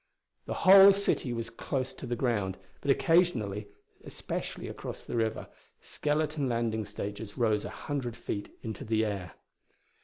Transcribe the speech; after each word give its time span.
The 0.47 0.55
whole 0.65 0.93
city 0.93 1.31
was 1.31 1.51
close 1.51 1.93
to 1.93 2.07
the 2.07 2.15
ground, 2.15 2.57
but 2.81 2.89
occasionally, 2.89 3.67
especially 4.03 4.67
across 4.67 5.05
the 5.05 5.15
river, 5.15 5.47
skeleton 5.79 6.49
landing 6.49 6.85
stages 6.85 7.37
rose 7.37 7.65
a 7.65 7.69
hundred 7.69 8.17
feet 8.17 8.49
into 8.63 8.83
the 8.83 9.05
air. 9.05 9.33